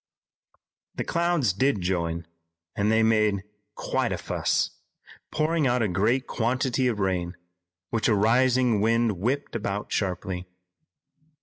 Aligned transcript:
The 0.95 1.03
clouds 1.03 1.53
did 1.53 1.79
join, 1.81 2.25
and 2.75 2.91
they 2.91 3.03
made 3.03 3.43
quite 3.75 4.11
a 4.11 4.17
"fuss," 4.17 4.71
pouring 5.29 5.67
out 5.67 5.83
a 5.83 5.87
great 5.87 6.25
quantity 6.25 6.87
of 6.87 6.99
rain, 6.99 7.37
which 7.91 8.07
a 8.07 8.15
rising 8.15 8.81
wind 8.81 9.19
whipped 9.19 9.55
about 9.55 9.91
sharply. 9.91 10.47